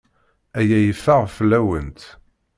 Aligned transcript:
Aya 0.59 0.79
yeffeɣ 0.81 1.21
fell-awent. 1.37 2.01